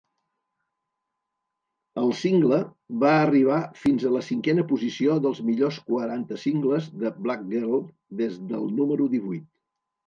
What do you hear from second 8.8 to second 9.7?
número divuit.